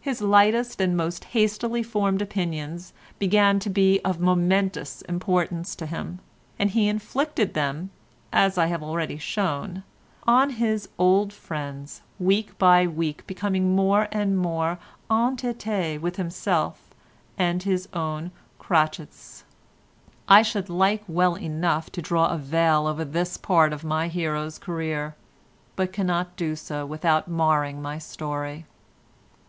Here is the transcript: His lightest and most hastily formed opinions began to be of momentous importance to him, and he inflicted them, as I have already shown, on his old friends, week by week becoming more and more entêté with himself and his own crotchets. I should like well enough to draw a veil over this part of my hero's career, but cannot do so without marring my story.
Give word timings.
His 0.00 0.20
lightest 0.22 0.80
and 0.80 0.96
most 0.96 1.24
hastily 1.34 1.82
formed 1.82 2.22
opinions 2.22 2.92
began 3.18 3.58
to 3.58 3.68
be 3.68 3.98
of 4.04 4.20
momentous 4.20 5.02
importance 5.08 5.74
to 5.74 5.86
him, 5.86 6.20
and 6.56 6.70
he 6.70 6.86
inflicted 6.86 7.54
them, 7.54 7.90
as 8.32 8.56
I 8.58 8.66
have 8.66 8.80
already 8.80 9.16
shown, 9.18 9.82
on 10.24 10.50
his 10.50 10.88
old 11.00 11.32
friends, 11.32 12.02
week 12.20 12.56
by 12.58 12.86
week 12.86 13.26
becoming 13.26 13.74
more 13.74 14.06
and 14.12 14.38
more 14.38 14.78
entêté 15.10 16.00
with 16.00 16.14
himself 16.14 16.94
and 17.36 17.64
his 17.64 17.88
own 17.92 18.30
crotchets. 18.60 19.42
I 20.28 20.42
should 20.42 20.68
like 20.68 21.02
well 21.08 21.34
enough 21.34 21.90
to 21.90 22.00
draw 22.00 22.28
a 22.28 22.38
veil 22.38 22.86
over 22.86 23.04
this 23.04 23.36
part 23.36 23.72
of 23.72 23.82
my 23.82 24.06
hero's 24.06 24.60
career, 24.60 25.16
but 25.74 25.92
cannot 25.92 26.36
do 26.36 26.54
so 26.54 26.86
without 26.86 27.26
marring 27.26 27.82
my 27.82 27.98
story. 27.98 28.64